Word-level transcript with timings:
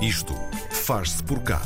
Isto 0.00 0.34
faz-se 0.70 1.22
por 1.24 1.40
cá. 1.42 1.60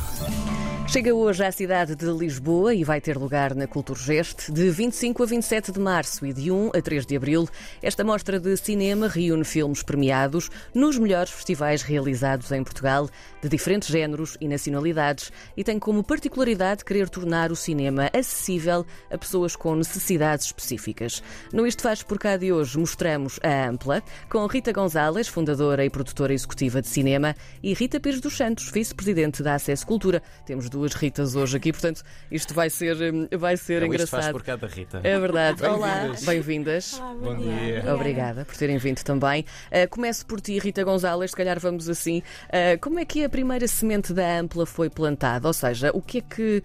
Chega 0.92 1.15
hoje 1.15 1.43
à 1.43 1.51
cidade 1.51 1.97
de 1.97 2.05
Lisboa 2.05 2.74
e 2.74 2.85
vai 2.85 3.00
ter 3.00 3.16
lugar 3.16 3.55
na 3.55 3.66
Culturgest 3.66 4.50
de 4.53 4.69
25 4.69 5.22
a 5.22 5.26
27 5.26 5.72
de 5.72 5.80
março 5.80 6.26
e 6.26 6.34
de 6.34 6.50
1 6.50 6.68
a 6.76 6.82
3 6.82 7.06
de 7.06 7.16
abril. 7.16 7.48
Esta 7.82 8.04
mostra 8.04 8.38
de 8.38 8.54
cinema 8.58 9.08
reúne 9.08 9.42
filmes 9.42 9.82
premiados 9.82 10.50
nos 10.74 10.98
melhores 10.98 11.32
festivais 11.32 11.80
realizados 11.80 12.52
em 12.52 12.62
Portugal, 12.62 13.08
de 13.40 13.49
diferentes 13.49 13.88
géneros 13.88 14.37
e 14.38 14.47
nacionalidades, 14.47 15.33
e 15.56 15.65
tem 15.65 15.78
como 15.78 16.05
particularidade 16.05 16.85
querer 16.85 17.09
tornar 17.09 17.51
o 17.51 17.57
cinema 17.57 18.11
acessível 18.13 18.85
a 19.11 19.17
pessoas 19.17 19.57
com 19.57 19.75
necessidades 19.75 20.45
específicas. 20.45 21.23
No 21.55 21.67
Isto 21.67 21.81
Faz 21.81 22.03
por 22.03 22.19
cá 22.19 22.37
de 22.37 22.53
hoje 22.53 22.79
mostramos 22.79 23.41
a 23.43 23.67
Ampla, 23.67 24.03
com 24.29 24.47
Rita 24.47 24.73
Gonzalez, 24.73 25.27
fundadora 25.27 25.87
e 25.87 25.89
produtora 25.89 26.35
executiva 26.35 26.83
de 26.83 26.89
cinema, 26.89 27.35
e 27.63 27.73
Rita 27.73 27.99
Pires 27.99 28.21
dos 28.21 28.37
Santos, 28.37 28.71
vice-presidente 28.71 29.43
da 29.43 29.54
Acesso 29.54 29.86
Cultura. 29.86 30.22
Temos 30.45 30.68
duas 30.68 30.82
Ritas 30.91 31.36
hoje 31.36 31.57
aqui, 31.57 31.72
portanto, 31.72 32.02
isto 32.30 32.52
vai 32.52 32.68
ser, 32.68 32.96
hum, 33.14 33.28
vai 33.38 33.56
ser 33.56 33.74
É 33.74 33.77
o 33.77 33.78
Isto 33.84 33.95
engraçado. 33.95 34.20
faz 34.22 34.32
por 34.32 34.42
cada 34.42 34.66
Rita. 34.66 35.00
É 35.05 35.18
verdade. 35.18 35.64
Olá, 35.64 35.95
Bem-vindas. 35.98 36.24
bem-vindas. 36.24 37.02
Bom 37.22 37.36
dia. 37.36 37.95
Obrigada 37.95 38.45
por 38.45 38.56
terem 38.56 38.78
vindo 38.78 39.02
também. 39.02 39.45
Uh, 39.70 39.88
começo 39.88 40.27
por 40.27 40.41
ti, 40.41 40.58
Rita 40.58 40.82
Gonzalez, 40.82 41.30
se 41.30 41.36
calhar 41.36 41.60
vamos 41.60 41.88
assim. 41.88 42.18
Uh, 42.48 42.78
como 42.80 42.98
é 42.98 43.05
que 43.05 43.24
a 43.24 43.28
primeira 43.28 43.68
semente 43.68 44.12
da 44.12 44.38
Ampla 44.41 44.66
foi 44.66 44.91
plantada? 44.91 45.46
Ou 45.46 45.55
seja, 45.55 45.91
o 45.95 46.02
que 46.02 46.18
é 46.18 46.20
que 46.20 46.62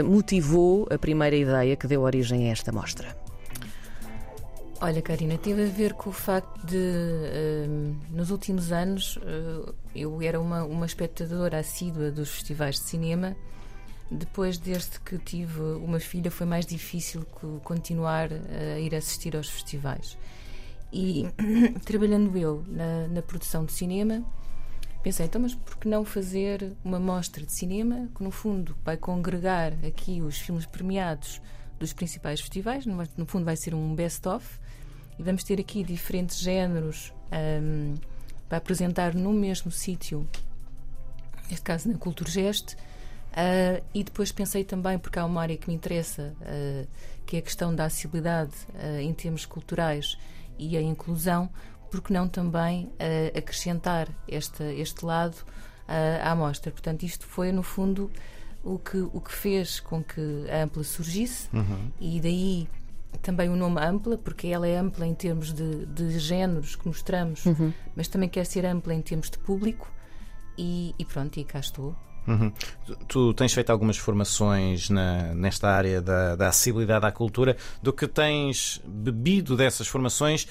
uh, 0.00 0.04
motivou 0.04 0.88
a 0.90 0.98
primeira 0.98 1.36
ideia 1.36 1.76
que 1.76 1.86
deu 1.86 2.02
origem 2.02 2.48
a 2.48 2.52
esta 2.52 2.72
mostra? 2.72 3.14
Olha, 4.82 5.02
Karina, 5.02 5.36
teve 5.36 5.64
a 5.64 5.66
ver 5.66 5.92
com 5.92 6.08
o 6.08 6.12
facto 6.12 6.58
de, 6.66 6.78
hum, 7.68 7.96
nos 8.10 8.30
últimos 8.30 8.72
anos, 8.72 9.18
eh, 9.22 9.72
eu 9.94 10.22
era 10.22 10.40
uma, 10.40 10.64
uma 10.64 10.86
espectadora 10.86 11.58
assídua 11.58 12.10
dos 12.10 12.30
festivais 12.30 12.76
de 12.76 12.80
cinema. 12.86 13.36
Depois, 14.10 14.58
desde 14.58 14.98
que 15.00 15.18
tive 15.18 15.60
uma 15.60 16.00
filha, 16.00 16.30
foi 16.30 16.46
mais 16.46 16.66
difícil 16.66 17.24
co- 17.26 17.60
continuar 17.62 18.28
a 18.32 18.78
ir 18.78 18.94
assistir 18.94 19.36
aos 19.36 19.48
festivais. 19.48 20.18
E 20.92 21.26
trabalhando 21.84 22.36
eu 22.36 22.64
na, 22.66 23.06
na 23.06 23.22
produção 23.22 23.64
de 23.64 23.72
cinema, 23.72 24.24
pensei, 25.02 25.26
então, 25.26 25.40
mas 25.40 25.54
por 25.54 25.76
que 25.76 25.86
não 25.86 26.04
fazer 26.04 26.72
uma 26.84 26.98
mostra 26.98 27.46
de 27.46 27.52
cinema 27.52 28.08
que, 28.14 28.22
no 28.22 28.32
fundo, 28.32 28.76
vai 28.84 28.96
congregar 28.96 29.72
aqui 29.86 30.20
os 30.20 30.38
filmes 30.38 30.66
premiados 30.66 31.40
dos 31.78 31.92
principais 31.92 32.40
festivais, 32.40 32.84
no, 32.84 33.26
fundo, 33.26 33.44
vai 33.44 33.56
ser 33.56 33.74
um 33.74 33.94
best-of, 33.94 34.58
e 35.18 35.22
vamos 35.22 35.44
ter 35.44 35.60
aqui 35.60 35.84
diferentes 35.84 36.38
géneros 36.38 37.12
ahm, 37.30 37.94
para 38.48 38.58
apresentar 38.58 39.14
no 39.14 39.32
mesmo 39.32 39.70
sítio, 39.70 40.28
neste 41.48 41.62
caso 41.62 41.88
na 41.88 41.96
Culturgest. 41.96 42.76
Ah, 43.32 43.80
e 43.94 44.02
depois 44.02 44.32
pensei 44.32 44.64
também, 44.64 44.98
porque 44.98 45.18
há 45.18 45.24
uma 45.24 45.40
área 45.40 45.56
que 45.56 45.68
me 45.68 45.74
interessa, 45.74 46.34
ah, 46.42 46.86
que 47.26 47.36
é 47.36 47.38
a 47.38 47.42
questão 47.42 47.74
da 47.74 47.84
acessibilidade 47.84 48.52
ah, 48.74 49.00
em 49.00 49.12
termos 49.14 49.46
culturais 49.46 50.18
e 50.58 50.76
a 50.76 50.82
inclusão, 50.82 51.48
porque 51.90 52.12
não 52.12 52.28
também 52.28 52.92
acrescentar 53.36 54.08
este, 54.28 54.62
este 54.62 55.04
lado 55.04 55.36
à 56.22 56.34
mostra. 56.36 56.70
Portanto, 56.70 57.02
isto 57.02 57.26
foi, 57.26 57.50
no 57.50 57.64
fundo, 57.64 58.10
o 58.62 58.78
que, 58.78 58.98
o 58.98 59.20
que 59.20 59.32
fez 59.32 59.80
com 59.80 60.04
que 60.04 60.20
a 60.48 60.62
Ampla 60.62 60.84
surgisse 60.84 61.48
e 61.98 62.20
daí 62.20 62.68
também 63.22 63.48
o 63.48 63.56
nome 63.56 63.80
Ampla, 63.80 64.18
porque 64.18 64.48
ela 64.48 64.68
é 64.68 64.76
ampla 64.76 65.04
em 65.04 65.14
termos 65.14 65.52
de, 65.52 65.86
de 65.86 66.16
géneros 66.18 66.76
que 66.76 66.86
mostramos, 66.86 67.42
mas 67.96 68.06
também 68.06 68.28
quer 68.28 68.44
ser 68.44 68.64
ampla 68.66 68.94
em 68.94 69.02
termos 69.02 69.28
de 69.30 69.38
público. 69.38 69.90
E, 70.56 70.94
e 70.98 71.04
pronto, 71.04 71.40
e 71.40 71.44
cá 71.44 71.58
estou. 71.58 71.96
Uhum. 72.26 72.52
Tu, 73.08 73.34
tens 73.34 73.52
feito 73.52 73.70
algumas 73.70 73.96
formações 73.96 74.88
na- 74.90 75.34
nesta 75.34 75.68
área 75.68 76.00
da, 76.00 76.36
da 76.36 76.48
acessibilidade 76.48 77.04
à 77.06 77.10
cultura. 77.10 77.56
Do 77.82 77.92
que 77.92 78.06
tens 78.06 78.80
bebido 78.86 79.56
dessas 79.56 79.88
formações, 79.88 80.46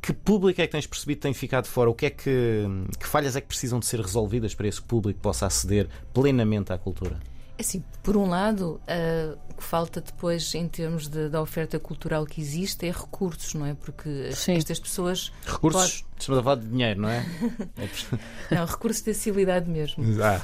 que 0.00 0.12
público 0.12 0.60
é 0.60 0.66
que 0.66 0.72
tens 0.72 0.86
percebido 0.86 1.18
que 1.18 1.22
tem 1.22 1.34
ficado 1.34 1.66
fora? 1.66 1.88
O 1.90 1.94
que 1.94 2.06
é 2.06 2.10
que, 2.10 2.64
que 2.98 3.06
falhas 3.06 3.36
é 3.36 3.40
que 3.40 3.46
precisam 3.46 3.78
de 3.78 3.86
ser 3.86 4.00
resolvidas 4.00 4.54
para 4.54 4.66
esse 4.66 4.82
público 4.82 5.20
possa 5.20 5.46
aceder 5.46 5.88
plenamente 6.12 6.72
à 6.72 6.78
cultura? 6.78 7.20
Assim, 7.62 7.82
por 8.02 8.16
um 8.16 8.28
lado, 8.28 8.80
ah, 8.88 9.36
o 9.50 9.54
que 9.54 9.62
falta 9.62 10.00
depois 10.00 10.54
em 10.54 10.66
termos 10.68 11.08
de- 11.08 11.28
da 11.28 11.40
oferta 11.40 11.78
cultural 11.78 12.26
que 12.26 12.40
existe 12.40 12.86
é 12.86 12.90
recursos, 12.90 13.54
não 13.54 13.64
é? 13.66 13.74
Porque 13.74 14.32
Sim. 14.32 14.54
estas 14.56 14.78
pessoas. 14.80 15.32
Recursos, 15.46 16.04
estamos 16.18 16.40
a 16.40 16.42
falar 16.42 16.56
de 16.56 16.68
dinheiro, 16.68 17.00
não 17.02 17.08
é? 17.08 17.24
É 17.78 17.88
Não, 18.54 18.66
recursos 18.66 19.02
de 19.02 19.10
acessibilidade 19.10 19.68
mesmo. 19.70 20.04
Ah, 20.22 20.40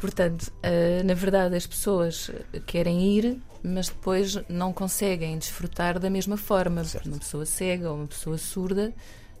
Portanto, 0.00 0.52
ah, 0.62 1.02
na 1.04 1.14
verdade, 1.14 1.56
as 1.56 1.66
pessoas 1.66 2.30
querem 2.66 3.02
ir, 3.16 3.40
mas 3.62 3.88
depois 3.88 4.38
não 4.48 4.72
conseguem 4.72 5.36
desfrutar 5.38 5.98
da 5.98 6.08
mesma 6.10 6.36
forma. 6.36 6.84
Certo. 6.84 7.06
Uma 7.08 7.18
pessoa 7.18 7.44
cega 7.46 7.90
ou 7.90 7.96
uma 7.96 8.06
pessoa 8.06 8.38
surda, 8.38 8.92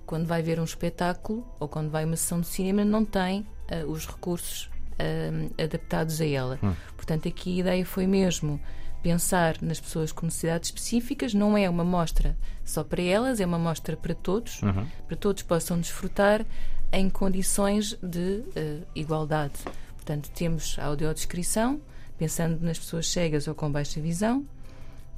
quando 0.06 0.26
vai 0.26 0.42
ver 0.42 0.58
um 0.58 0.64
espetáculo 0.64 1.46
ou 1.60 1.68
quando 1.68 1.90
vai 1.90 2.02
a 2.02 2.06
uma 2.06 2.16
sessão 2.16 2.40
de 2.40 2.46
cinema, 2.48 2.84
não 2.84 3.04
tem 3.04 3.46
ah, 3.70 3.84
os 3.86 4.06
recursos 4.06 4.69
ah, 5.00 5.62
adaptados 5.64 6.20
a 6.20 6.26
ela. 6.26 6.58
Portanto, 6.96 7.28
aqui 7.28 7.56
a 7.56 7.60
ideia 7.60 7.86
foi 7.86 8.06
mesmo 8.06 8.60
pensar 9.02 9.56
nas 9.62 9.80
pessoas 9.80 10.12
com 10.12 10.26
necessidades 10.26 10.68
específicas. 10.68 11.34
Não 11.34 11.56
é 11.56 11.68
uma 11.68 11.84
mostra 11.84 12.36
só 12.64 12.84
para 12.84 13.02
elas, 13.02 13.40
é 13.40 13.46
uma 13.46 13.58
mostra 13.58 13.96
para 13.96 14.14
todos, 14.14 14.60
para 15.06 15.16
todos 15.16 15.42
possam 15.42 15.80
desfrutar 15.80 16.44
em 16.92 17.08
condições 17.08 17.96
de 18.02 18.42
eh, 18.54 18.78
igualdade. 18.94 19.54
Portanto, 19.96 20.30
temos 20.34 20.76
a 20.78 20.86
audiodescrição, 20.86 21.80
pensando 22.18 22.60
nas 22.60 22.78
pessoas 22.78 23.08
cegas 23.08 23.46
ou 23.46 23.54
com 23.54 23.70
baixa 23.70 24.00
visão, 24.00 24.44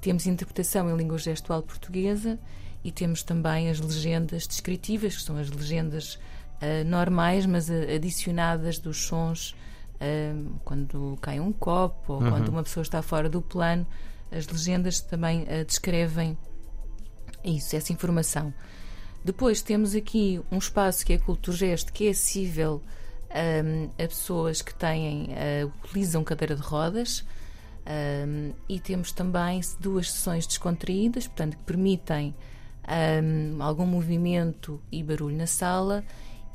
temos 0.01 0.27
interpretação 0.27 0.91
em 0.91 0.97
língua 0.97 1.17
gestual 1.17 1.63
portuguesa 1.63 2.39
e 2.85 2.91
temos 2.91 3.23
também 3.23 3.71
as 3.71 3.79
legendas 3.79 4.47
descritivas, 4.47 5.17
que 5.17 5.23
são 5.23 5.39
as 5.39 5.49
legendas 5.49 6.19
ah, 6.61 6.85
normais, 6.85 7.47
mas 7.47 7.71
ah, 7.71 7.75
adicionadas 7.95 8.79
dos 8.79 9.07
sons 9.07 9.55
quando 10.65 11.17
cai 11.21 11.41
um 11.41 11.53
copo 11.53 12.15
ou 12.15 12.19
quando 12.21 12.49
uma 12.49 12.63
pessoa 12.63 12.83
está 12.83 13.03
fora 13.03 13.29
do 13.29 13.41
plano. 13.41 13.87
As 14.31 14.47
legendas 14.47 15.01
também 15.01 15.47
ah, 15.49 15.65
descrevem 15.65 16.37
isso, 17.45 17.77
essa 17.77 17.93
informação. 17.93 18.53
Depois 19.25 19.63
temos 19.63 19.95
aqui 19.95 20.41
um 20.51 20.59
espaço 20.59 21.05
que 21.05 21.13
é 21.13 21.19
Culturgest, 21.19 21.93
que 21.93 22.07
é 22.07 22.11
acessível 22.11 22.83
hum, 23.31 23.91
a 23.99 24.09
pessoas 24.09 24.63
que 24.63 24.75
têm, 24.75 25.29
ah, 25.33 25.67
utilizam 25.85 26.25
cadeira 26.25 26.57
de 26.57 26.63
rodas. 26.63 27.25
hum, 28.27 28.53
e 28.69 28.81
temos 28.81 29.13
também 29.13 29.61
duas 29.79 30.11
sessões 30.11 30.47
descontraídas, 30.47 31.27
portanto, 31.27 31.57
que 31.57 31.65
permitem 31.65 32.35
hum, 33.23 33.63
algum 33.63 33.87
movimento 33.87 34.81
e 34.91 35.03
barulho 35.03 35.37
na 35.37 35.47
sala 35.47 36.05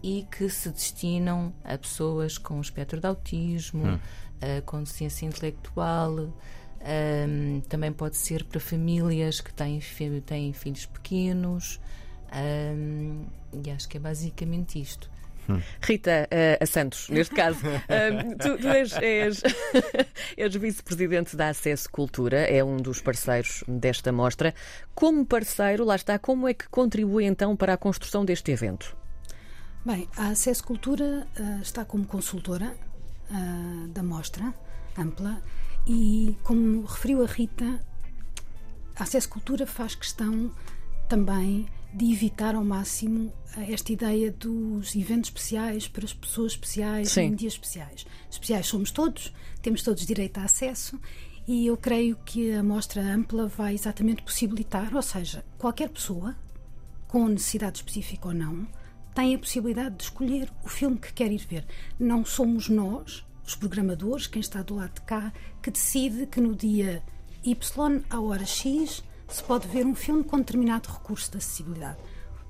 e 0.02 0.28
que 0.32 0.50
se 0.50 0.70
destinam 0.70 1.54
a 1.64 1.78
pessoas 1.78 2.38
com 2.38 2.60
espectro 2.62 3.00
de 3.00 3.08
autismo, 3.08 4.00
ah, 4.42 4.62
com 4.66 4.80
deficiência 4.80 5.26
intelectual. 5.26 6.34
hum, 7.30 7.62
também 7.68 7.92
pode 7.92 8.16
ser 8.18 8.44
para 8.44 8.60
famílias 8.60 9.42
que 9.42 9.54
têm, 9.54 9.82
têm 10.26 10.54
filhos 10.54 10.86
pequenos. 10.86 11.80
hum, 12.32 13.26
e 13.66 13.72
acho 13.72 13.88
que 13.88 13.98
é 13.98 14.00
basicamente 14.00 14.80
isto. 14.80 15.10
Rita 15.82 16.28
eh, 16.30 16.58
a 16.60 16.66
Santos, 16.66 17.10
neste 17.10 17.34
caso. 17.34 17.60
Eh, 17.88 18.24
tu 18.40 18.58
tu 18.58 18.68
és, 18.68 18.92
és, 18.98 19.42
és 20.38 20.56
vice-presidente 20.56 21.36
da 21.36 21.50
Acesso 21.50 21.90
Cultura, 21.90 22.40
é 22.40 22.64
um 22.64 22.78
dos 22.78 23.02
parceiros 23.02 23.64
desta 23.68 24.12
mostra. 24.12 24.54
Como 24.94 25.26
parceiro, 25.26 25.86
lá 25.86 25.96
está, 25.96 26.20
como 26.20 26.48
é 26.48 26.54
que 26.54 26.68
contribui 26.70 27.26
então 27.26 27.56
para 27.56 27.74
a 27.74 27.78
construção 27.78 28.26
deste 28.26 28.52
evento? 28.52 28.96
Bem, 29.88 30.06
a 30.18 30.32
Acesso 30.32 30.66
Cultura 30.66 31.26
ah, 31.40 31.62
está 31.62 31.86
como 31.86 32.06
consultora 32.06 32.76
ah, 33.32 33.88
da 33.88 34.04
mostra 34.04 34.54
ampla 34.98 35.42
e, 35.88 36.36
como 36.44 36.82
referiu 36.82 37.24
a 37.24 37.26
Rita, 37.26 37.82
a 38.98 39.04
Acesso 39.04 39.30
Cultura 39.30 39.66
faz 39.66 39.96
questão 39.96 40.52
também 41.08 41.70
de 41.94 42.12
evitar 42.12 42.54
ao 42.54 42.66
máximo 42.66 43.32
ah, 43.56 43.64
esta 43.64 43.94
ideia 43.94 44.30
dos 44.30 44.94
eventos 44.94 45.30
especiais 45.30 45.88
para 45.88 46.04
as 46.04 46.14
pessoas 46.14 46.52
especiais 46.52 47.12
Sim. 47.12 47.22
em 47.22 47.36
dias 47.36 47.54
especiais. 47.54 48.06
Especiais 48.30 48.68
somos 48.68 48.92
todos, 48.92 49.34
temos 49.62 49.84
todos 49.84 50.06
direito 50.06 50.38
a 50.38 50.44
acesso 50.44 51.00
e 51.48 51.66
eu 51.66 51.78
creio 51.78 52.18
que 52.26 52.52
a 52.52 52.62
mostra 52.62 53.02
ampla 53.02 53.48
vai 53.48 53.74
exatamente 53.74 54.22
possibilitar, 54.22 54.94
ou 54.94 55.02
seja, 55.02 55.46
qualquer 55.58 55.88
pessoa 55.88 56.36
com 57.08 57.26
necessidade 57.30 57.78
específica 57.78 58.28
ou 58.28 58.34
não, 58.34 58.68
tem 59.18 59.34
a 59.34 59.40
possibilidade 59.40 59.96
de 59.96 60.04
escolher 60.04 60.48
o 60.64 60.70
filme 60.70 60.96
que 60.96 61.12
quer 61.12 61.32
ir 61.32 61.44
ver. 61.50 61.66
Não 62.00 62.24
somos 62.24 62.70
nós, 62.70 63.26
os 63.44 63.56
programadores, 63.56 64.28
quem 64.28 64.40
está 64.40 64.62
do 64.62 64.76
lado 64.76 64.94
de 64.94 65.02
cá, 65.02 65.34
que 65.60 65.72
decide 65.72 66.28
que 66.28 66.40
no 66.40 66.54
dia 66.54 67.02
Y, 67.44 68.04
à 68.12 68.22
hora 68.22 68.46
X, 68.46 69.04
se 69.28 69.44
pode 69.44 69.68
ver 69.68 69.88
um 69.88 69.96
filme 69.96 70.24
com 70.24 70.38
determinado 70.38 70.90
recurso 70.90 71.32
de 71.32 71.38
acessibilidade. 71.38 71.98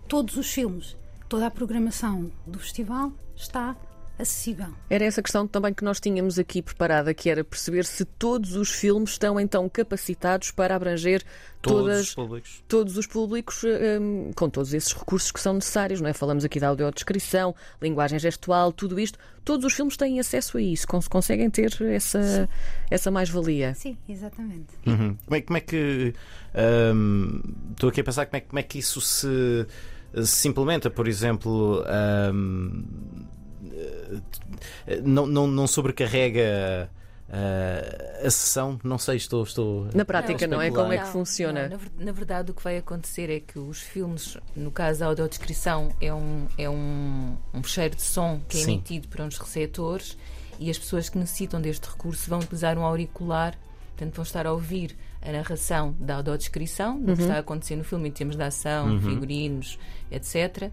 Todos 0.10 0.36
os 0.36 0.52
filmes, 0.52 0.98
toda 1.30 1.48
a 1.48 1.52
programação 1.52 2.30
do 2.46 2.60
festival 2.60 3.14
está 3.34 3.74
acessível. 4.20 4.68
Era 4.90 5.06
essa 5.06 5.22
questão 5.22 5.48
também 5.48 5.74
que 5.74 5.84
nós 5.84 6.00
tínhamos 6.00 6.40
aqui 6.40 6.62
preparada, 6.62 7.14
que 7.14 7.30
era 7.30 7.44
perceber 7.44 7.86
se 7.86 8.04
todos 8.06 8.56
os 8.56 8.70
filmes 8.70 9.12
estão 9.12 9.40
então 9.40 9.68
capacitados 9.70 10.52
para 10.52 10.76
abranger 10.76 11.24
Todos 11.62 11.82
todas, 11.82 12.08
os 12.08 12.16
públicos. 12.16 12.64
todos 12.68 12.98
os 12.98 13.08
públicos 13.08 13.64
hum, 14.00 14.32
com 14.36 14.50
todos 14.50 14.74
esses 14.74 14.94
recursos 14.94 15.32
que 15.32 15.40
são 15.40 15.54
necessários, 15.56 16.00
não 16.00 16.08
é? 16.10 16.14
Falamos 16.14 16.46
aqui 16.46 16.60
da 16.60 16.68
audiodescrição, 16.70 17.54
linguagem 17.82 18.18
gestual, 18.20 18.72
tudo 18.72 19.00
isto. 19.00 19.18
Todos 19.44 19.66
os 19.66 19.74
filmes 19.74 19.98
têm 19.98 20.20
acesso 20.20 20.58
a 20.58 20.62
isso, 20.62 20.88
cons- 20.88 21.08
conseguem 21.08 21.50
ter 21.50 21.76
essa, 21.82 22.48
essa 22.92 23.10
mais-valia. 23.12 23.74
Sim, 23.76 23.98
exatamente. 24.08 24.68
Uhum. 24.86 25.18
Como, 25.26 25.36
é, 25.36 25.42
como 25.42 25.58
é 25.58 25.62
que. 25.62 26.14
ahm, 26.54 27.42
Estou 27.72 27.90
aqui 27.90 28.02
a 28.02 28.04
pensar 28.04 28.26
como 28.26 28.38
é, 28.38 28.42
como 28.42 28.60
é 28.60 28.64
que 28.64 28.80
isso 28.80 29.00
se, 29.02 29.66
se 30.26 30.48
implementa, 30.48 30.90
por 30.90 31.08
exemplo. 31.08 31.84
eh, 31.88 32.32
não, 35.04 35.26
não, 35.26 35.48
não 35.48 35.68
sobrecarrega 35.68 36.90
ah, 37.30 38.26
a 38.26 38.30
sessão? 38.30 38.80
Não 38.84 38.98
sei, 38.98 39.18
estou. 39.18 39.44
estou 39.44 39.88
Na 39.94 40.06
prática, 40.06 40.48
não, 40.48 40.62
é? 40.62 40.68
especular. 40.68 40.86
Como 40.86 40.94
é 40.94 40.98
que 40.98 41.04
Não, 41.04 41.12
funciona? 41.12 41.68
não, 41.68 41.78
na, 41.78 42.06
na 42.06 42.12
verdade, 42.12 42.52
o 42.52 42.54
que 42.54 42.64
vai 42.64 42.78
acontecer 42.78 43.30
é 43.30 43.40
que 43.40 43.60
os 43.60 43.82
filmes, 43.82 44.38
no 44.56 44.72
caso 44.72 45.04
a 45.04 45.08
audiodescrição, 45.08 45.92
é 46.02 46.14
um, 46.14 46.48
é 46.58 46.70
um, 46.70 47.36
um 47.54 47.64
fecheiro 47.64 47.96
de 47.96 48.02
som 48.02 48.40
que 48.48 48.58
é 48.58 48.64
Sim. 48.64 48.74
emitido 48.74 49.08
por 49.08 49.22
uns 49.22 49.38
receptores 49.38 50.18
e 50.60 50.70
as 50.70 50.78
pessoas 50.78 51.10
que 51.10 51.18
necessitam 51.18 51.62
deste 51.62 51.88
recurso 51.88 52.30
vão 52.30 52.40
utilizar 52.40 52.78
um 52.78 52.84
auricular, 52.84 53.58
portanto, 53.96 54.16
vão 54.16 54.24
estar 54.24 54.48
a 54.48 54.54
ouvir 54.54 54.96
a 55.22 55.32
narração 55.32 55.96
da 56.00 56.16
audiodescrição, 56.16 57.00
do 57.00 57.16
que 57.16 57.22
está 57.22 57.36
a 57.36 57.40
acontecer 57.40 57.76
no 57.76 57.84
filme 57.84 58.08
em 58.08 58.12
termos 58.12 58.36
de 58.36 58.44
ação, 58.44 59.00
figurinos, 59.02 59.78
etc. 60.10 60.72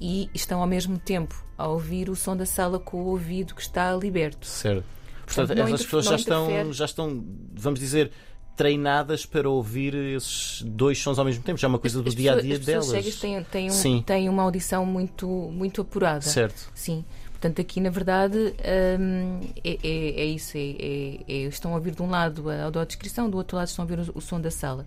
E 0.00 0.28
estão 0.34 0.60
ao 0.60 0.66
mesmo 0.66 0.98
tempo 0.98 1.34
a 1.56 1.66
ouvir 1.68 2.10
o 2.10 2.16
som 2.16 2.36
da 2.36 2.44
sala 2.46 2.78
com 2.78 3.02
o 3.02 3.06
ouvido 3.06 3.54
que 3.54 3.62
está 3.62 3.94
liberto. 3.96 4.46
Certo. 4.46 4.84
Portanto, 5.24 5.46
Portanto, 5.48 5.66
essas 5.68 5.84
pessoas 5.84 6.04
já 6.04 6.16
estão, 6.16 6.72
já 6.72 6.84
estão, 6.84 7.24
vamos 7.54 7.80
dizer, 7.80 8.12
treinadas 8.56 9.26
para 9.26 9.48
ouvir 9.50 9.94
esses 9.94 10.62
dois 10.62 10.98
sons 10.98 11.18
ao 11.18 11.24
mesmo 11.24 11.42
tempo. 11.42 11.58
Já 11.58 11.66
é 11.66 11.70
uma 11.70 11.78
coisa 11.78 12.02
do 12.02 12.08
As 12.08 12.14
dia 12.14 12.32
a 12.34 12.40
dia 12.40 12.54
as 12.54 12.64
pessoas 12.64 12.88
delas. 12.88 13.04
cegas 13.04 13.20
têm, 13.20 13.42
têm, 13.44 13.70
Sim. 13.70 13.96
um, 13.96 14.02
têm 14.02 14.28
uma 14.28 14.42
audição 14.42 14.86
muito, 14.86 15.26
muito 15.26 15.80
apurada. 15.82 16.22
Certo. 16.22 16.70
Sim. 16.74 17.04
Portanto, 17.32 17.60
aqui 17.60 17.80
na 17.80 17.90
verdade 17.90 18.54
hum, 18.98 19.40
é, 19.62 19.78
é- 19.82 20.20
é 20.22 20.24
isso. 20.24 20.56
É, 20.56 20.60
é- 20.60 21.20
é- 21.28 21.42
estão 21.48 21.72
a 21.72 21.74
ouvir 21.76 21.94
de 21.94 22.02
um 22.02 22.08
lado 22.08 22.48
a 22.48 22.64
audiodescrição, 22.64 23.28
do 23.28 23.36
outro 23.36 23.56
lado 23.58 23.68
estão 23.68 23.84
a 23.84 23.88
ouvir 23.90 24.08
o, 24.10 24.18
o 24.18 24.20
som 24.22 24.40
da 24.40 24.50
sala. 24.50 24.86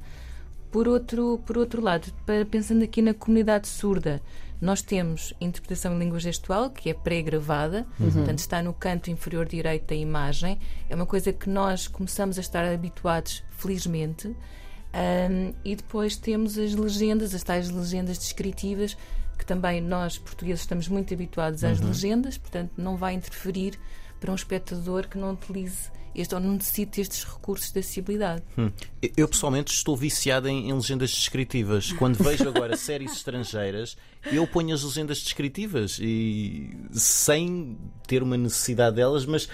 Por 0.71 0.87
outro, 0.87 1.39
por 1.45 1.57
outro 1.57 1.81
lado, 1.81 2.11
para- 2.25 2.45
pensando 2.45 2.83
aqui 2.83 3.01
na 3.01 3.13
comunidade 3.13 3.67
surda, 3.67 4.19
nós 4.61 4.81
temos 4.81 5.33
interpretação 5.39 5.95
em 5.95 5.99
língua 5.99 6.19
gestual, 6.19 6.69
que 6.69 6.89
é 6.89 6.93
pré-gravada, 6.93 7.87
portanto 7.97 8.39
está 8.39 8.61
no 8.61 8.73
canto 8.73 9.09
inferior 9.09 9.47
direito 9.47 9.87
da 9.87 9.95
imagem. 9.95 10.59
É 10.89 10.95
uma 10.95 11.05
coisa 11.05 11.31
que 11.31 11.49
nós 11.49 11.87
começamos 11.87 12.37
a 12.37 12.41
estar 12.41 12.65
habituados, 12.65 13.43
felizmente. 13.51 14.27
Um, 14.27 15.53
e 15.63 15.75
depois 15.75 16.17
temos 16.17 16.57
as 16.57 16.73
legendas, 16.73 17.33
as 17.33 17.43
tais 17.43 17.69
legendas 17.69 18.17
descritivas, 18.17 18.97
que 19.37 19.45
também 19.45 19.79
nós, 19.79 20.17
portugueses, 20.17 20.61
estamos 20.61 20.87
muito 20.89 21.13
habituados 21.13 21.63
às 21.63 21.79
legendas, 21.79 22.37
portanto 22.37 22.71
não 22.75 22.97
vai 22.97 23.13
interferir 23.13 23.79
para 24.19 24.31
um 24.31 24.35
espectador 24.35 25.07
que 25.07 25.17
não 25.17 25.31
utilize 25.31 25.89
este 26.15 26.35
ou 26.35 26.41
não 26.41 26.53
necessite 26.53 27.01
estes 27.01 27.23
recursos 27.23 27.71
de 27.71 27.79
acessibilidade. 27.79 28.43
Hum. 28.57 28.71
Eu 29.15 29.27
pessoalmente 29.27 29.73
estou 29.73 29.95
viciado 29.95 30.47
em, 30.47 30.69
em 30.69 30.73
legendas 30.73 31.11
descritivas. 31.11 31.91
Quando 31.93 32.17
vejo 32.23 32.47
agora 32.47 32.75
séries 32.75 33.13
estrangeiras, 33.13 33.97
eu 34.31 34.45
ponho 34.47 34.73
as 34.73 34.83
legendas 34.83 35.21
descritivas 35.21 35.99
e 36.01 36.69
sem 36.91 37.77
ter 38.07 38.23
uma 38.23 38.37
necessidade 38.37 38.95
delas, 38.95 39.25
mas 39.25 39.47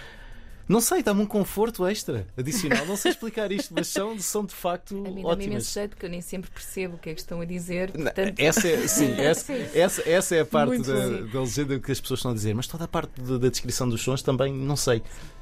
não 0.67 0.81
sei, 0.81 1.03
dá-me 1.03 1.21
um 1.21 1.25
conforto 1.25 1.85
extra, 1.87 2.27
adicional. 2.37 2.85
Não 2.85 2.95
sei 2.95 3.11
explicar 3.11 3.51
isto, 3.51 3.73
mas 3.73 3.87
são, 3.87 4.17
são 4.19 4.45
de 4.45 4.53
facto 4.53 4.95
A 4.95 5.09
mim 5.11 5.21
dá-me 5.21 5.21
imenso 5.21 5.27
ótimas. 5.29 5.73
jeito, 5.73 5.89
porque 5.91 6.05
eu 6.05 6.09
nem 6.09 6.21
sempre 6.21 6.49
percebo 6.49 6.95
o 6.95 6.97
que 6.97 7.09
é 7.09 7.13
que 7.13 7.19
estão 7.19 7.41
a 7.41 7.45
dizer. 7.45 7.91
Portanto, 7.91 8.39
Essa 8.39 8.67
é, 8.67 8.87
sim, 8.87 9.13
essa, 9.21 9.53
essa, 9.53 10.09
essa 10.09 10.35
é 10.35 10.39
a 10.41 10.45
parte 10.45 10.69
Muito 10.69 10.87
da, 10.91 11.09
da 11.33 11.39
legenda 11.41 11.79
que 11.79 11.91
as 11.91 11.99
pessoas 12.01 12.19
estão 12.19 12.31
a 12.31 12.33
dizer, 12.33 12.53
mas 12.55 12.67
toda 12.67 12.85
a 12.85 12.87
parte 12.87 13.21
da, 13.21 13.37
da 13.37 13.49
descrição 13.49 13.87
dos 13.87 14.01
sons 14.01 14.21
também, 14.21 14.53
não 14.53 14.75
sei. 14.75 15.01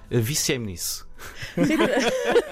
Viciei-me 0.09 0.67
nisso. 0.67 1.07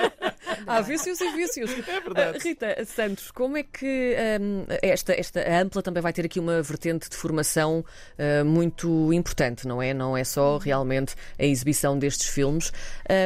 Há 0.67 0.81
vícios 0.81 1.19
e 1.21 1.31
vícios. 1.31 1.71
É 1.87 1.99
verdade. 1.99 2.37
Rita 2.39 2.85
Santos, 2.85 3.31
como 3.31 3.57
é 3.57 3.63
que 3.63 4.15
hum, 4.39 4.65
esta, 4.81 5.13
esta 5.13 5.41
a 5.41 5.61
Ampla 5.61 5.81
também 5.81 6.01
vai 6.01 6.13
ter 6.13 6.25
aqui 6.25 6.39
uma 6.39 6.61
vertente 6.61 7.09
de 7.09 7.15
formação 7.15 7.83
uh, 8.17 8.45
muito 8.45 9.11
importante, 9.13 9.67
não 9.67 9.81
é? 9.81 9.93
Não 9.93 10.15
é 10.15 10.23
só 10.23 10.57
realmente 10.57 11.15
a 11.37 11.43
exibição 11.45 11.97
destes 11.97 12.27
filmes. 12.29 12.71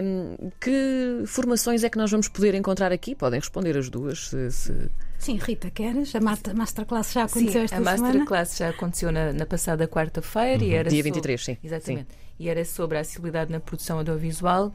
Hum, 0.03 0.49
que 0.59 1.23
formações 1.27 1.83
é 1.83 1.89
que 1.89 1.97
nós 1.97 2.09
vamos 2.11 2.27
poder 2.27 2.55
encontrar 2.55 2.91
aqui? 2.91 3.13
Podem 3.15 3.39
responder 3.39 3.77
as 3.77 3.89
duas. 3.89 4.27
Se, 4.29 4.51
se- 4.51 4.89
Sim, 5.17 5.38
Rita, 5.38 5.69
queres? 5.71 6.13
A 6.15 6.19
master- 6.19 6.55
Masterclass 6.55 7.11
já 7.13 7.23
aconteceu 7.23 7.51
Sim, 7.51 7.63
esta 7.63 7.75
a 7.77 7.79
semana? 7.79 8.01
Masterclass 8.03 8.57
já 8.57 8.69
aconteceu 8.69 9.11
na, 9.11 9.33
na 9.33 9.45
passada 9.45 9.88
quarta-feira 9.88 10.63
e 10.63 10.73
era 10.73 10.89
Dia 10.89 10.99
sobre- 10.99 11.11
23, 11.11 11.43
sim. 11.45 11.57
Exatamente. 11.63 12.07
E 12.38 12.49
era 12.49 12.65
sobre 12.65 12.97
a 12.97 13.01
acessibilidade 13.01 13.51
na 13.51 13.59
produção 13.61 13.97
audiovisual. 13.99 14.73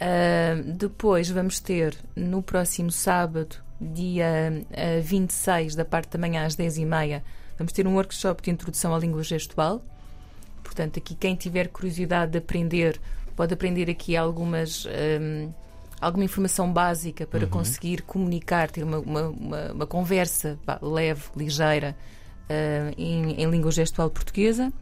Ah, 0.00 0.54
depois 0.64 1.28
vamos 1.28 1.60
ter 1.60 1.94
no 2.16 2.42
próximo 2.42 2.90
sábado, 2.90 3.56
dia 3.80 4.64
ah, 4.72 5.00
26, 5.02 5.74
da 5.74 5.84
parte 5.84 6.10
da 6.10 6.18
manhã 6.18 6.46
às 6.46 6.56
10h30, 6.56 7.22
vamos 7.58 7.72
ter 7.72 7.86
um 7.86 7.94
workshop 7.94 8.42
de 8.42 8.50
introdução 8.50 8.94
à 8.94 8.98
língua 8.98 9.22
gestual. 9.22 9.82
Portanto, 10.64 10.98
aqui 10.98 11.14
quem 11.14 11.34
tiver 11.34 11.68
curiosidade 11.68 12.32
de 12.32 12.38
aprender, 12.38 12.98
pode 13.36 13.52
aprender 13.52 13.90
aqui 13.90 14.16
algumas. 14.16 14.86
ahm, 14.86 15.50
alguma 16.00 16.24
informação 16.24 16.72
básica 16.72 17.26
para 17.26 17.46
conseguir 17.46 18.00
comunicar, 18.00 18.70
ter 18.70 18.82
uma, 18.82 19.00
uma, 19.00 19.28
uma- 19.28 19.72
uma 19.72 19.86
conversa 19.86 20.58
pá, 20.64 20.78
leve, 20.80 21.24
ligeira, 21.36 21.94
ah, 22.48 22.90
em, 22.96 23.32
em 23.42 23.50
língua 23.50 23.70
gestual 23.70 24.08
portuguesa. 24.08 24.72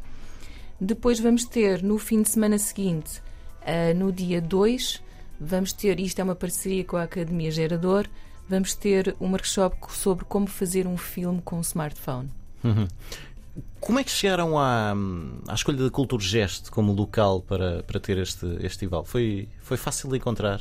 Depois 0.81 1.19
vamos 1.19 1.45
ter 1.45 1.83
no 1.83 1.99
fim 1.99 2.23
de 2.23 2.29
semana 2.29 2.57
seguinte, 2.57 3.21
ah, 3.63 3.93
no 3.95 4.13
dia 4.13 4.41
2, 4.41 5.03
vamos 5.41 5.73
ter, 5.73 6.01
isto 6.01 6.21
é 6.21 6.25
uma 6.25 6.35
parceria 6.35 6.85
com 6.85 6.97
a 6.97 7.05
Academia 7.05 7.51
Gerador, 7.51 8.07
vamos 8.49 8.75
ter 8.75 9.15
um 9.21 9.31
workshop 9.31 9.77
sobre 9.91 10.25
como 10.25 10.47
fazer 10.47 10.87
um 10.87 10.97
filme 10.97 11.41
com 11.43 11.59
um 11.59 11.61
smartphone. 11.61 12.31
Como 13.81 13.99
é 13.99 14.05
que 14.05 14.11
chegaram 14.11 14.59
à, 14.59 14.95
à 15.47 15.55
escolha 15.55 15.79
da 15.79 15.91
Cultura 15.91 16.23
Gesto 16.23 16.71
como 16.71 16.93
local 16.93 17.41
para, 17.41 17.83
para 17.83 18.01
ter 18.01 18.19
este, 18.19 18.47
este 18.47 18.61
festival? 18.61 19.05
Foi, 19.05 19.49
foi 19.61 19.77
fácil 19.77 20.11
de 20.11 20.17
encontrar? 20.17 20.61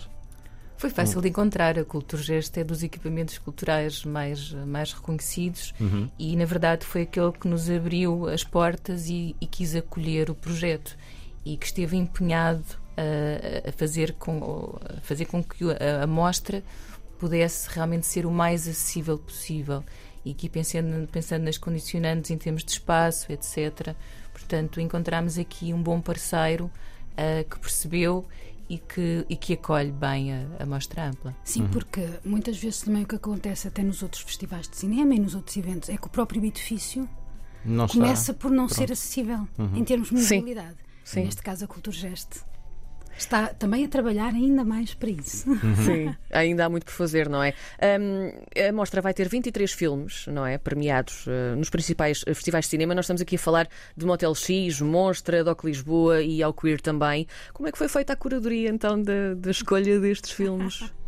Foi 0.77 0.91
fácil 0.91 1.21
de 1.21 1.29
encontrar. 1.29 1.77
A 1.79 1.83
Culturgest 1.83 2.55
é 2.55 2.63
dos 2.63 2.83
equipamentos 2.83 3.39
culturais 3.39 4.05
mais, 4.05 4.51
mais 4.53 4.93
reconhecidos 4.93 5.73
e, 6.19 6.35
na 6.35 6.45
verdade, 6.45 6.85
foi 6.85 7.01
aquele 7.01 7.31
que 7.31 7.47
nos 7.47 7.67
abriu 7.69 8.27
as 8.27 8.43
portas 8.43 9.09
e, 9.09 9.35
e 9.41 9.47
quis 9.47 9.75
acolher 9.75 10.29
o 10.29 10.35
projeto 10.35 10.95
e 11.43 11.57
que 11.57 11.65
esteve 11.65 11.97
empenhado 11.97 12.63
a, 12.97 13.69
a 13.69 13.71
fazer, 13.71 14.13
com, 14.13 14.77
a 14.97 14.99
fazer 15.01 15.25
com 15.25 15.43
que 15.43 15.63
a, 15.71 16.03
a 16.03 16.07
mostra 16.07 16.63
pudesse 17.19 17.69
realmente 17.69 18.05
ser 18.05 18.25
o 18.25 18.31
mais 18.31 18.67
acessível 18.67 19.17
possível. 19.17 19.83
E 20.25 20.31
aqui 20.31 20.49
pensando, 20.49 21.07
pensando 21.07 21.43
nas 21.43 21.57
condicionantes 21.57 22.31
em 22.31 22.37
termos 22.37 22.63
de 22.63 22.71
espaço, 22.71 23.31
etc. 23.31 23.95
Portanto, 24.33 24.81
encontramos 24.81 25.37
aqui 25.37 25.73
um 25.73 25.81
bom 25.81 26.01
parceiro 26.01 26.69
ah, 27.15 27.43
que 27.49 27.57
percebeu 27.59 28.25
e 28.69 28.77
que, 28.77 29.25
e 29.29 29.35
que 29.37 29.53
acolhe 29.53 29.91
bem 29.91 30.33
a, 30.33 30.45
a 30.59 30.65
mostra 30.65 31.07
ampla. 31.07 31.33
Sim, 31.43 31.67
porque 31.67 32.05
muitas 32.25 32.57
vezes 32.57 32.81
também 32.81 33.03
o 33.03 33.07
que 33.07 33.15
acontece 33.15 33.67
até 33.67 33.81
nos 33.81 34.03
outros 34.03 34.21
festivais 34.21 34.67
de 34.67 34.75
cinema 34.75 35.15
e 35.15 35.19
nos 35.19 35.33
outros 35.33 35.55
eventos 35.55 35.87
é 35.89 35.97
que 35.97 36.07
o 36.07 36.09
próprio 36.09 36.43
edifício 36.43 37.07
Não 37.63 37.85
está. 37.85 37.97
começa 37.97 38.33
por 38.33 38.51
não 38.51 38.67
ser 38.67 38.91
acessível 38.91 39.47
em 39.73 39.83
termos 39.85 40.09
de 40.09 40.19
Sim. 40.19 40.39
mobilidade. 40.39 40.75
Sim. 41.05 41.23
Neste 41.23 41.41
caso, 41.41 41.63
a 41.63 41.67
Culturgest 41.67 42.41
está 43.17 43.47
também 43.47 43.85
a 43.85 43.87
trabalhar 43.87 44.33
ainda 44.33 44.63
mais 44.63 44.93
para 44.93 45.09
isso. 45.09 45.45
Sim, 45.85 46.15
ainda 46.31 46.65
há 46.65 46.69
muito 46.69 46.85
por 46.85 46.93
fazer, 46.93 47.29
não 47.29 47.43
é? 47.43 47.53
Hum, 47.99 48.31
a 48.67 48.71
mostra 48.71 49.01
vai 49.01 49.13
ter 49.13 49.27
23 49.27 49.71
filmes, 49.71 50.25
não 50.27 50.45
é? 50.45 50.57
Premiados 50.57 51.25
uh, 51.27 51.55
nos 51.55 51.69
principais 51.69 52.21
uh, 52.23 52.33
festivais 52.33 52.65
de 52.65 52.71
cinema. 52.71 52.93
Nós 52.93 53.05
estamos 53.05 53.21
aqui 53.21 53.35
a 53.35 53.39
falar 53.39 53.67
de 53.95 54.05
Motel 54.05 54.33
X, 54.35 54.81
Monstra, 54.81 55.43
Doc 55.43 55.63
Lisboa 55.63 56.21
e 56.21 56.41
ao 56.43 56.53
Queer 56.53 56.81
também. 56.81 57.27
Como 57.53 57.67
é 57.67 57.71
que 57.71 57.77
foi 57.77 57.87
feita 57.87 58.13
a 58.13 58.15
curadoria 58.15 58.69
então 58.69 59.01
da, 59.01 59.33
da 59.35 59.51
escolha 59.51 59.99
destes 59.99 60.31
filmes? 60.31 60.91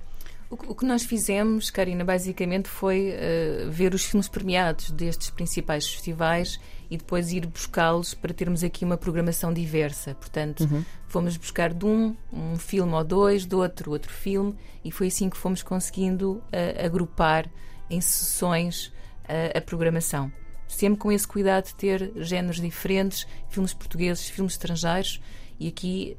O, 0.49 0.57
que- 0.57 0.85
nós 0.85 1.03
fizemos, 1.03 1.69
Karina, 1.69 2.03
basicamente 2.03 2.67
foi 2.67 3.09
eh, 3.11 3.67
ver 3.69 3.93
os 3.93 4.03
filmes 4.03 4.27
premiados 4.27 4.89
destes 4.89 5.29
principais 5.29 5.87
festivais 5.87 6.59
e 6.89 6.97
depois 6.97 7.31
ir 7.31 7.45
buscá-los 7.45 8.15
para 8.15 8.33
termos 8.33 8.63
aqui 8.63 8.83
uma 8.83 8.97
programação 8.97 9.53
diversa. 9.53 10.15
Portanto, 10.15 10.67
fomos 11.07 11.37
buscar 11.37 11.71
de 11.71 11.85
um 11.85 12.15
um 12.33 12.57
filme 12.57 12.91
ou 12.93 13.03
dois, 13.03 13.45
do 13.45 13.59
outro 13.59 13.91
outro 13.91 14.11
filme 14.11 14.55
e 14.83 14.91
foi 14.91 15.07
assim 15.07 15.29
que 15.29 15.37
fomos 15.37 15.61
conseguindo 15.61 16.41
eh, 16.51 16.83
agrupar 16.83 17.47
em 17.87 18.01
sessões 18.01 18.91
eh, 19.27 19.53
a 19.55 19.61
programação. 19.61 20.31
Sempre 20.69 20.99
com 20.99 21.11
esse 21.11 21.27
cuidado 21.27 21.65
de 21.65 21.75
ter 21.75 22.11
géneros 22.17 22.61
diferentes, 22.61 23.27
filmes 23.49 23.73
portugueses, 23.73 24.29
filmes 24.29 24.53
estrangeiros. 24.53 25.19
E 25.59 25.67
aqui 25.67 26.15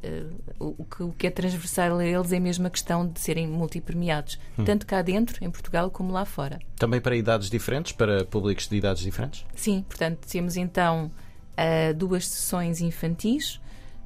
uh, 0.60 0.74
o, 0.76 0.84
que, 0.84 1.02
o, 1.02 1.12
que, 1.12 1.26
é 1.26 1.30
transversal 1.30 1.96
a 1.96 2.04
eles 2.04 2.30
é 2.30 2.38
mesmo 2.38 2.66
a 2.66 2.70
questão 2.70 3.08
de 3.08 3.18
serem 3.18 3.46
multipremiados, 3.46 4.38
hum. 4.58 4.64
tanto 4.64 4.84
cá 4.84 5.00
dentro, 5.00 5.42
em 5.42 5.50
Portugal, 5.50 5.90
como 5.90 6.12
lá 6.12 6.26
fora. 6.26 6.58
Também 6.76 7.00
para 7.00 7.16
idades 7.16 7.48
diferentes, 7.48 7.92
para 7.92 8.22
públicos 8.26 8.68
de 8.68 8.76
idades 8.76 9.02
diferentes? 9.02 9.46
Sim, 9.54 9.82
portanto, 9.88 10.18
temos 10.30 10.58
então 10.58 11.10
uh, 11.56 11.94
duas 11.94 12.26
sessões 12.26 12.82
infantis 12.82 13.58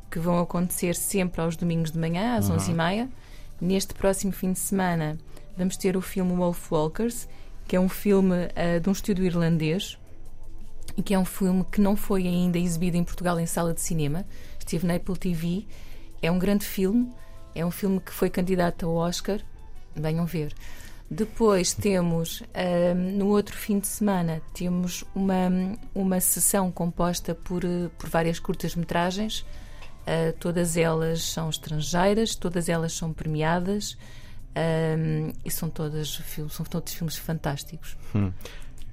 que 0.08 0.20
vão 0.20 0.38
acontecer 0.38 0.94
sempre 0.94 1.40
aos 1.40 1.56
domingos 1.56 1.90
de 1.90 1.98
manhã, 1.98 2.36
às 2.36 2.48
uhum. 2.48 2.56
11h30. 2.56 3.08
Neste 3.60 3.92
próximo 3.94 4.30
fim 4.30 4.52
de 4.52 4.60
semana, 4.60 5.18
vamos 5.56 5.76
ter 5.76 5.96
o 5.96 6.00
filme 6.00 6.32
Wolf 6.32 6.70
Walkers, 6.70 7.26
que 7.66 7.74
é 7.74 7.80
um 7.80 7.88
filme 7.88 8.36
uh, 8.36 8.80
de 8.80 8.88
um 8.88 8.92
estúdio 8.92 9.24
irlandês 9.24 9.98
que 11.04 11.14
é 11.14 11.18
um 11.18 11.24
filme 11.24 11.64
que 11.70 11.80
não 11.80 11.96
foi 11.96 12.26
ainda 12.26 12.58
exibido 12.58 12.96
em 12.96 13.04
Portugal 13.04 13.38
em 13.40 13.46
sala 13.46 13.74
de 13.74 13.80
cinema 13.80 14.24
esteve 14.64 14.86
na 14.86 14.94
Apple 14.94 15.16
TV. 15.16 15.66
É 16.20 16.30
um 16.30 16.38
grande 16.38 16.64
filme, 16.64 17.12
é 17.54 17.64
um 17.64 17.70
filme 17.70 18.00
que 18.00 18.12
foi 18.12 18.30
candidato 18.30 18.86
ao 18.86 18.94
Oscar. 18.94 19.40
Venham 19.94 20.26
ver. 20.26 20.52
Depois 21.10 21.74
temos, 21.74 22.42
no 23.16 23.28
outro 23.28 23.56
fim 23.56 23.78
de 23.78 23.86
semana, 23.86 24.40
temos 24.54 25.04
uma, 25.14 25.50
uma 25.94 26.18
sessão 26.18 26.72
composta 26.72 27.34
por, 27.34 27.62
por 27.98 28.08
várias 28.08 28.38
curtas-metragens. 28.38 29.40
Uh, 30.06 30.36
todas 30.38 30.76
elas 30.76 31.22
são 31.22 31.48
estrangeiras, 31.48 32.34
todas 32.34 32.68
elas 32.68 32.92
são 32.92 33.10
premiadas 33.10 33.96
um, 34.54 35.32
e 35.42 35.50
são 35.50 35.70
todas 35.70 36.20
são 36.50 36.66
todos 36.66 36.92
filmes 36.92 37.16
fantásticos. 37.16 37.96
Hum. 38.14 38.30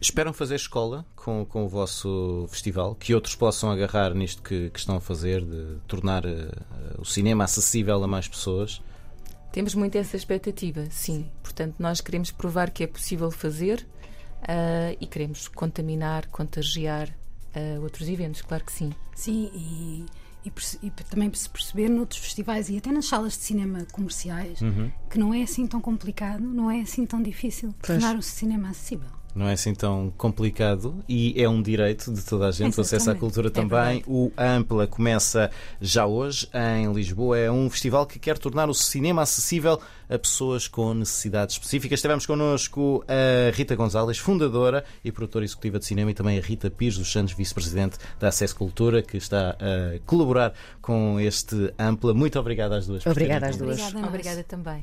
Esperam 0.02 0.34
fazer 0.34 0.56
escola 0.56 1.06
com, 1.16 1.46
com 1.46 1.64
o 1.64 1.70
vosso 1.70 2.48
festival? 2.50 2.96
Que 2.96 3.14
outros 3.14 3.36
possam 3.36 3.70
agarrar 3.70 4.16
nisto 4.16 4.42
que, 4.42 4.72
que 4.72 4.80
estão 4.80 4.96
a 4.96 5.00
fazer, 5.00 5.46
de 5.46 5.78
tornar 5.88 6.26
uh, 6.26 6.50
o 6.98 7.06
cinema 7.06 7.44
acessível 7.44 8.04
a 8.04 8.08
mais 8.08 8.28
pessoas? 8.28 8.82
Temos 9.52 9.76
muito 9.76 9.96
essa 10.00 10.18
expectativa, 10.18 10.88
sim. 10.90 11.30
Portanto, 11.44 11.76
nós 11.78 12.02
queremos 12.02 12.32
provar 12.32 12.72
que 12.72 12.84
é 12.84 12.88
possível 12.88 13.30
fazer 13.30 13.86
uh, 14.42 14.98
e 15.00 15.06
queremos 15.06 15.48
contaminar, 15.48 16.28
contagiar 16.30 17.08
uh, 17.56 17.84
outros 17.84 18.10
eventos, 18.10 18.42
claro 18.42 18.66
que 18.66 18.72
sim. 18.72 18.92
Sim, 19.14 19.52
e, 19.54 20.06
e, 20.44 20.52
e, 20.82 20.90
também 20.90 21.32
se 21.32 21.48
perceber 21.48 21.90
noutros 21.90 22.20
festivais 22.20 22.70
e 22.70 22.78
até 22.80 22.92
nas 22.92 23.06
salas 23.06 23.34
de 23.34 23.44
cinema 23.44 23.86
comerciais 23.92 24.62
uhum. 24.62 24.92
que 25.12 25.20
não 25.20 25.32
é 25.32 25.44
assim 25.44 25.68
tão 25.68 25.80
complicado, 25.80 26.42
não 26.42 26.72
é 26.72 26.82
assim 26.82 27.06
tão 27.06 27.22
difícil 27.22 27.72
tornar 27.84 28.16
o 28.16 28.22
cinema 28.24 28.70
acessível 28.70 29.21
não 29.34 29.48
é 29.48 29.54
assim 29.54 29.74
tão 29.74 30.12
complicado 30.18 31.04
e 31.08 31.34
é 31.42 31.48
um 31.48 31.62
direito 31.62 32.12
de 32.12 32.22
toda 32.24 32.48
a 32.48 32.52
gente, 32.52 32.78
o 32.78 32.82
acesso 32.82 33.12
à 33.12 33.16
cultura 33.16 33.48
é 33.48 33.52
também. 33.52 34.04
o 34.06 34.32
Ampla 34.38 34.88
começa 34.88 35.50
já 35.80 36.06
hoje 36.06 36.50
em 36.54 36.92
Lisboa. 36.92 37.38
É 37.38 37.52
um 37.52 37.70
festival 37.70 38.06
que 38.06 38.20
quer 38.20 38.38
tornar 38.38 38.70
o 38.70 38.74
cinema 38.74 39.22
acessível 39.22 39.80
a 40.10 40.20
pessoas 40.20 40.68
com 40.68 40.94
necessidades 40.94 41.56
específicas. 41.56 42.00
Estivemos 42.00 42.26
connosco 42.26 43.04
a 43.08 43.56
Rita 43.56 43.76
Gonzalez, 43.76 44.18
fundadora 44.18 44.84
e 45.04 45.12
produtora 45.12 45.46
executiva 45.46 45.80
de 45.80 45.86
cinema, 45.86 46.12
e 46.12 46.14
também 46.14 46.38
a 46.38 46.42
Rita 46.42 46.70
Pires 46.70 46.98
dos 46.98 47.12
Santos, 47.12 47.34
vice-presidente 47.34 47.98
da 48.20 48.28
Acesso 48.28 48.56
Cultura, 48.56 49.02
que 49.02 49.16
está 49.16 49.52
a 49.52 50.00
colaborar 50.06 50.54
com 50.82 51.18
este 51.20 51.74
Ampla. 51.80 52.14
Muito 52.14 52.38
obrigada 52.38 52.78
às 52.78 52.86
duas. 52.86 53.06
Obrigada 53.06 53.48
às 53.48 53.56
duas. 53.56 53.80
Obrigada, 53.80 54.08
Obrigada 54.08 54.44
também. 54.44 54.80